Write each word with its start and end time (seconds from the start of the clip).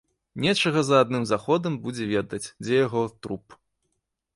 Нечага 0.45 0.83
за 0.87 0.95
адным 1.05 1.27
заходам 1.33 1.77
будзе 1.85 2.11
ведаць, 2.15 2.43
дзе 2.67 2.73
яго 2.85 3.09
труп. 3.27 3.61